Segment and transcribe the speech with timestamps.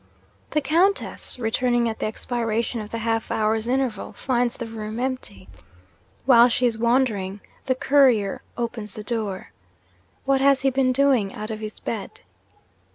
[0.49, 5.47] 'The Countess, returning at the expiration of the half hour's interval, finds the room empty.
[6.25, 9.51] While she is wondering, the Courier opens the door.
[10.25, 12.21] What has he been doing out of his bed?